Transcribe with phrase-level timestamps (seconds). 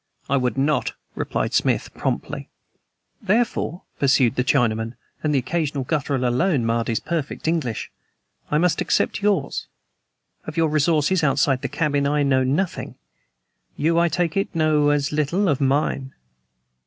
[0.27, 2.49] "I would not," replied Smith promptly.
[3.21, 7.91] "Therefore," pursued the Chinaman, and the occasional guttural alone marred his perfect English,
[8.49, 9.67] "I must accept yours.
[10.45, 12.95] Of your resources outside this cabin I know nothing.
[13.77, 16.15] You, I take it, know as little of mine.